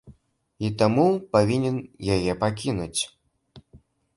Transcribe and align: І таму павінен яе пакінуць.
І 0.69 0.69
таму 0.81 1.03
павінен 1.35 1.77
яе 2.15 2.33
пакінуць. 2.45 3.01